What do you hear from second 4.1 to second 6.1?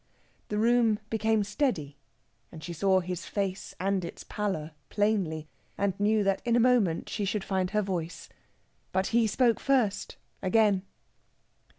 pallor plainly, and